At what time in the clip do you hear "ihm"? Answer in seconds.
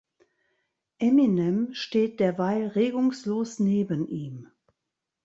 4.07-4.47